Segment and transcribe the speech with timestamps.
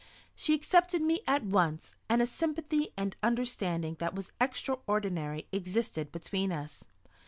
[0.33, 6.51] She accepted me at once, and a sympathy and understanding that was extraordinary existed between
[6.51, 6.85] us.